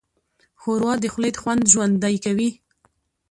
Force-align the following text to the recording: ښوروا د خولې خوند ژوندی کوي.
ښوروا 0.61 0.93
د 0.99 1.05
خولې 1.13 1.31
خوند 1.41 1.69
ژوندی 1.73 2.15
کوي. 2.25 2.49